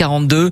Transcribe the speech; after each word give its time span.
42, 0.00 0.50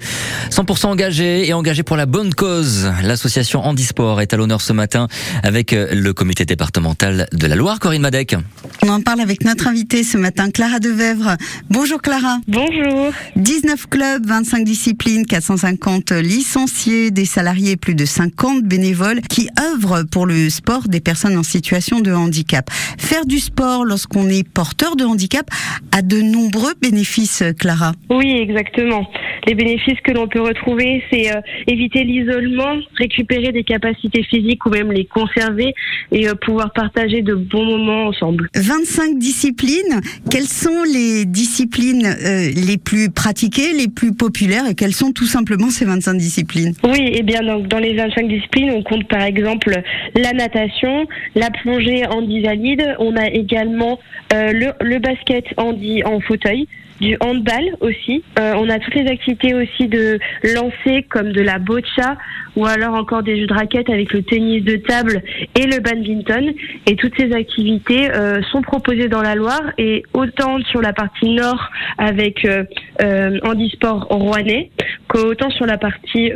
100% 0.50 0.86
engagé 0.86 1.46
et 1.46 1.52
engagé 1.52 1.84
pour 1.84 1.96
la 1.96 2.06
bonne 2.06 2.34
cause. 2.34 2.90
L'association 3.04 3.60
Handisport 3.64 4.20
est 4.20 4.34
à 4.34 4.36
l'honneur 4.36 4.60
ce 4.60 4.72
matin 4.72 5.06
avec 5.44 5.72
euh, 5.72 5.86
le 5.94 6.12
comité 6.12 6.44
départemental 6.44 7.28
de 7.32 7.46
la 7.46 7.54
Loire, 7.54 7.78
Corinne 7.78 8.02
Madec. 8.02 8.34
On 8.82 8.88
en 8.88 9.00
parle 9.00 9.20
avec 9.20 9.44
notre 9.44 9.68
invitée 9.68 10.02
ce 10.02 10.18
matin, 10.18 10.50
Clara 10.50 10.80
Devèvre. 10.80 11.36
Bonjour 11.70 12.02
Clara. 12.02 12.38
Bonjour. 12.48 13.12
19 13.36 13.88
clubs, 13.88 14.26
25 14.26 14.64
disciplines, 14.64 15.24
450 15.24 16.10
licenciés, 16.10 17.12
des 17.12 17.24
salariés 17.24 17.70
et 17.70 17.76
plus 17.76 17.94
de 17.94 18.04
50 18.04 18.64
bénévoles 18.64 19.20
qui 19.20 19.48
œuvrent 19.60 20.02
pour 20.10 20.26
le 20.26 20.50
sport 20.50 20.88
des 20.88 21.00
personnes 21.00 21.38
en 21.38 21.44
situation 21.44 22.00
de 22.00 22.12
handicap. 22.12 22.68
Faire 22.98 23.24
du 23.24 23.38
sport 23.38 23.84
lorsqu'on 23.84 24.28
est 24.28 24.42
porteur 24.42 24.96
de 24.96 25.04
handicap 25.04 25.48
a 25.92 26.02
de 26.02 26.20
nombreux 26.20 26.74
bénéfices, 26.82 27.44
Clara. 27.60 27.92
Oui, 28.10 28.32
exactement. 28.40 29.08
Les 29.46 29.54
bénéfices 29.54 30.00
que 30.02 30.10
l'on 30.10 30.26
peut 30.26 30.40
retrouver, 30.40 31.04
c'est 31.08 31.30
euh, 31.30 31.40
éviter 31.68 32.02
l'isolement, 32.02 32.78
récupérer 32.96 33.52
des 33.52 33.62
capacités 33.62 34.24
physiques 34.24 34.66
ou 34.66 34.70
même 34.70 34.90
les 34.90 35.04
conserver 35.04 35.72
et 36.10 36.28
euh, 36.28 36.34
pouvoir 36.34 36.72
partager 36.72 37.22
de 37.22 37.34
bons 37.34 37.64
moments 37.64 38.06
ensemble. 38.06 38.48
25 38.56 39.18
disciplines. 39.18 40.00
Quelles 40.30 40.48
sont 40.48 40.82
les 40.82 41.24
disciplines 41.26 42.06
euh, 42.06 42.50
les 42.56 42.76
plus 42.76 43.08
pratiquées, 43.08 43.72
les 43.72 43.86
plus 43.86 44.14
populaires 44.14 44.66
et 44.68 44.74
quelles 44.74 44.94
sont 44.94 45.12
tout 45.12 45.26
simplement 45.26 45.70
ces 45.70 45.84
25 45.84 46.14
disciplines? 46.14 46.72
Oui, 46.82 47.02
et 47.02 47.18
eh 47.18 47.22
bien 47.22 47.42
donc 47.42 47.68
dans 47.68 47.78
les 47.78 47.94
25 47.94 48.26
disciplines, 48.26 48.72
on 48.72 48.82
compte 48.82 49.06
par 49.06 49.22
exemple 49.22 49.80
la 50.16 50.32
natation, 50.32 51.06
la 51.36 51.50
plongée 51.50 52.04
en 52.06 52.26
valide, 52.26 52.96
on 52.98 53.14
a 53.16 53.28
également 53.28 54.00
le, 54.32 54.72
le 54.80 54.98
basket 54.98 55.44
en, 55.56 55.72
en 56.04 56.20
fauteuil, 56.20 56.66
du 57.00 57.16
handball 57.20 57.76
aussi. 57.80 58.22
Euh, 58.38 58.54
on 58.56 58.68
a 58.68 58.78
toutes 58.78 58.94
les 58.94 59.06
activités 59.06 59.35
aussi 59.54 59.88
de 59.88 60.18
lancer 60.54 61.04
comme 61.08 61.32
de 61.32 61.42
la 61.42 61.58
boccia 61.58 62.16
ou 62.56 62.64
alors 62.64 62.94
encore 62.94 63.22
des 63.22 63.38
jeux 63.38 63.46
de 63.46 63.54
raquettes 63.54 63.90
avec 63.90 64.12
le 64.12 64.22
tennis 64.22 64.64
de 64.64 64.76
table 64.76 65.22
et 65.54 65.66
le 65.66 65.80
badminton. 65.80 66.52
Et 66.86 66.96
toutes 66.96 67.14
ces 67.18 67.32
activités 67.32 68.10
euh, 68.10 68.40
sont 68.50 68.62
proposées 68.62 69.08
dans 69.08 69.22
la 69.22 69.34
Loire 69.34 69.72
et 69.78 70.02
autant 70.14 70.58
sur 70.70 70.80
la 70.80 70.92
partie 70.92 71.30
nord 71.30 71.70
avec 71.98 72.44
euh, 72.44 72.64
euh 73.02 73.38
handisport 73.42 74.06
rouennais 74.10 74.70
qu'autant 75.08 75.50
sur 75.50 75.66
la 75.66 75.78
partie 75.78 76.30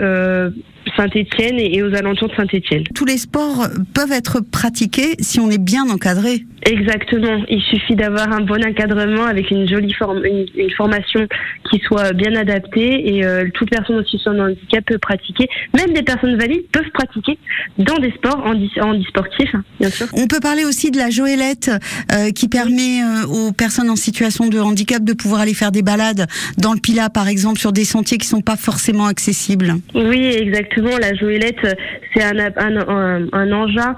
Saint-Étienne 0.97 1.58
et 1.58 1.82
aux 1.82 1.94
alentours 1.94 2.28
de 2.28 2.34
Saint-Étienne. 2.34 2.84
Tous 2.94 3.05
les 3.05 3.19
sports 3.19 3.66
peuvent 3.94 4.12
être 4.12 4.41
pratiqués 4.41 5.14
si 5.20 5.41
on 5.41 5.50
est 5.50 5.62
bien 5.62 5.88
encadré. 5.88 6.44
Exactement. 6.66 7.42
Il 7.48 7.62
suffit 7.62 7.97
d'avoir 7.97 8.30
un 8.32 8.42
bon 8.42 8.62
encadrement 8.64 9.25
avec 9.25 9.50
une 9.50 9.69
jolie 9.69 9.92
forme, 9.94 10.22
une, 10.25 10.70
formation 10.77 11.27
qui 11.70 11.80
soit 11.80 12.12
bien 12.12 12.34
adaptée 12.34 12.80
et 12.83 13.25
euh, 13.25 13.48
toute 13.55 13.70
personne 13.70 13.98
en 13.98 14.05
situation 14.05 14.33
de 14.33 14.41
handicap 14.41 14.84
peut 14.84 14.98
pratiquer. 14.98 15.48
Même 15.77 15.92
des 15.92 16.03
personnes 16.03 16.36
valides 16.36 16.67
peuvent 16.73 16.91
pratiquer 16.92 17.39
dans 17.78 17.97
des 17.97 18.11
sports 18.12 18.45
handisportifs, 18.81 19.55
hein, 19.55 19.64
bien 19.78 19.91
sûr. 19.91 20.06
On 20.12 20.27
peut 20.27 20.41
parler 20.41 20.64
aussi 20.64 20.91
de 20.91 20.98
la 20.98 21.11
joëlette 21.11 21.70
euh, 22.12 22.31
qui 22.31 22.48
permet 22.48 23.03
euh, 23.03 23.27
aux 23.27 23.53
personnes 23.53 23.91
en 23.91 23.97
situation 23.97 24.48
de 24.48 24.59
handicap 24.59 25.03
de 25.05 25.12
pouvoir 25.12 25.42
aller 25.42 25.55
faire 25.55 25.72
des 25.72 25.83
balades 25.83 26.27
dans 26.59 26.72
le 26.72 26.81
Pila, 26.81 27.11
par 27.11 27.28
exemple, 27.28 27.59
sur 27.59 27.72
des 27.72 27.84
sentiers 27.84 28.19
qui 28.19 28.27
sont 28.27 28.41
pas 28.41 28.56
forcément 28.56 29.06
accessibles. 29.06 29.75
Oui, 29.94 30.34
exactement. 30.39 30.97
La 30.98 31.15
joëlette, 31.15 31.77
c'est 32.15 32.22
un, 32.22 32.39
un, 32.56 33.28
un, 33.33 33.53
engin 33.53 33.94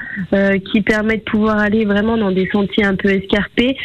qui 0.72 0.80
permet 0.80 1.18
de 1.18 1.22
pouvoir 1.22 1.58
aller 1.58 1.84
vraiment 1.84 2.16
dans 2.16 2.30
des 2.30 2.48
sentiers 2.52 2.84
un 2.84 2.94
peu 2.94 3.08
escarpés, 3.08 3.76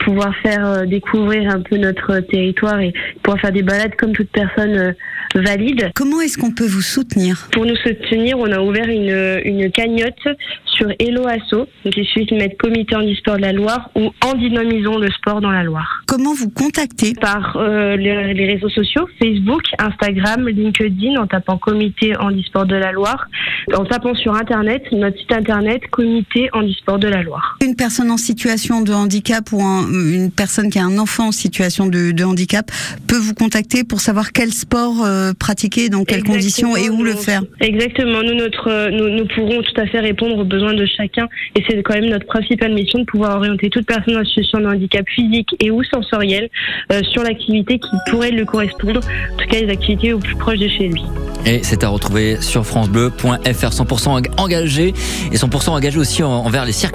pouvoir 0.00 0.34
faire 0.42 0.86
découvrir 0.86 1.50
un 1.50 1.60
peu 1.60 1.76
notre 1.76 2.20
territoire 2.20 2.80
et 2.80 2.92
pouvoir 3.22 3.40
faire 3.40 3.52
des 3.52 3.62
balades 3.62 3.94
comme 3.96 4.12
toute 4.12 4.30
personne 4.36 4.76
euh, 4.76 4.92
valide. 5.34 5.90
Comment 5.94 6.20
est-ce 6.20 6.38
qu'on 6.38 6.52
peut 6.52 6.66
vous 6.66 6.82
soutenir? 6.82 7.48
Pour 7.52 7.64
nous 7.64 7.76
soutenir, 7.76 8.38
on 8.38 8.52
a 8.52 8.60
ouvert 8.60 8.88
une, 8.88 9.40
une 9.44 9.70
cagnotte 9.72 10.28
sur 10.76 10.88
Hello 10.98 11.26
Asso. 11.26 11.66
Donc 11.84 11.96
il 11.96 12.04
suffit 12.04 12.26
de 12.26 12.36
mettre 12.36 12.56
Comité 12.58 12.96
Handisport 12.96 13.36
de 13.36 13.42
la 13.42 13.52
Loire 13.52 13.90
ou 13.94 14.10
En 14.24 14.34
dynamisons 14.34 14.98
le 14.98 15.10
sport 15.10 15.40
dans 15.40 15.50
la 15.50 15.62
Loire. 15.62 16.02
Comment 16.06 16.34
vous 16.34 16.50
contacter 16.50 17.14
Par 17.20 17.56
les, 17.96 18.34
les, 18.34 18.46
réseaux 18.46 18.68
sociaux, 18.68 19.08
Facebook, 19.18 19.62
Instagram, 19.78 20.48
LinkedIn, 20.48 21.20
en 21.20 21.26
tapant 21.26 21.58
Comité 21.58 22.16
Handisport 22.18 22.66
de 22.66 22.76
la 22.76 22.92
Loire. 22.92 23.26
En 23.74 23.84
tapant 23.84 24.14
sur 24.14 24.34
Internet, 24.34 24.82
notre 24.92 25.18
site 25.18 25.32
Internet, 25.32 25.82
Comité 25.90 26.48
Handisport 26.52 26.98
de 26.98 27.08
la 27.08 27.22
Loire. 27.22 27.56
Une 27.64 27.74
personne 27.74 28.10
en 28.10 28.16
situation 28.16 28.82
de 28.82 28.92
handicap 28.92 29.50
ou 29.52 29.60
une 29.60 30.30
personne 30.30 30.70
qui 30.70 30.78
a 30.78 30.84
un 30.84 30.98
enfant 30.98 31.28
en 31.28 31.32
situation 31.32 31.86
de, 31.86 32.24
handicap 32.24 32.70
peut 33.06 33.18
vous 33.18 33.34
contacter 33.34 33.84
pour 33.84 34.00
savoir 34.00 34.32
quel 34.32 34.52
sport 34.52 35.04
euh, 35.04 35.32
pratiquer, 35.38 35.88
dans 35.88 36.04
quelles 36.04 36.24
conditions 36.24 36.76
et 36.76 36.88
où 36.90 37.02
le 37.02 37.14
faire. 37.14 37.42
Exactement. 37.60 38.22
Nous, 38.22 38.34
notre, 38.34 38.90
nous, 38.90 39.26
pourrons 39.26 39.62
tout 39.62 39.80
à 39.80 39.86
fait 39.86 40.00
répondre 40.00 40.38
aux 40.38 40.44
besoins 40.44 40.74
de 40.76 40.86
chacun 40.86 41.28
et 41.54 41.64
c'est 41.68 41.82
quand 41.82 41.94
même 41.94 42.10
notre 42.10 42.26
principale 42.26 42.72
mission 42.72 43.00
de 43.00 43.04
pouvoir 43.04 43.36
orienter 43.36 43.70
toute 43.70 43.86
personne 43.86 44.16
en 44.16 44.24
situation 44.24 44.60
de 44.60 44.66
handicap 44.66 45.06
physique 45.08 45.56
et 45.60 45.70
ou 45.70 45.82
sensoriel 45.82 46.48
euh, 46.92 47.02
sur 47.10 47.22
l'activité 47.22 47.78
qui 47.78 47.96
pourrait 48.10 48.30
lui 48.30 48.44
correspondre, 48.44 49.00
en 49.00 49.36
tout 49.36 49.48
cas 49.48 49.60
les 49.60 49.70
activités 49.70 50.12
au 50.12 50.18
plus 50.18 50.36
proche 50.36 50.58
de 50.58 50.68
chez 50.68 50.88
lui. 50.88 51.02
Et 51.44 51.60
c'est 51.62 51.84
à 51.84 51.88
retrouver 51.88 52.40
sur 52.40 52.66
francebleu.fr 52.66 53.70
100% 53.70 54.26
engagé 54.38 54.88
et 54.88 55.36
100% 55.36 55.70
engagé 55.70 55.98
aussi 55.98 56.22
envers 56.22 56.64
les 56.64 56.72
cirques 56.72 56.94